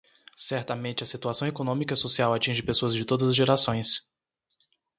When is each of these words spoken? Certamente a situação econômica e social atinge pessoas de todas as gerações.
Certamente 0.39 1.03
a 1.03 1.05
situação 1.05 1.47
econômica 1.47 1.93
e 1.93 1.95
social 1.95 2.33
atinge 2.33 2.63
pessoas 2.63 2.95
de 2.95 3.05
todas 3.05 3.27
as 3.27 3.35
gerações. 3.35 4.01